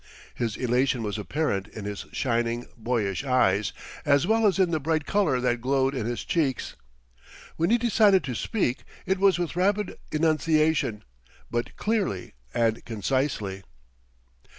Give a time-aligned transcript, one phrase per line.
[0.33, 3.71] His elation was apparent in his shining, boyish eyes,
[4.03, 6.75] as well as in the bright color that glowed in his cheeks.
[7.55, 11.03] When he decided to speak it was with rapid enunciation,
[11.51, 13.61] but clearly and concisely.